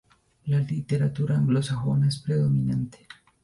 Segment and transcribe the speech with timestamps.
[0.45, 3.07] La literatura anglosajona es predominante.